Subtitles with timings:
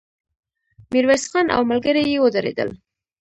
[0.91, 2.69] ميرويس خان او ملګري يې ودرېدل.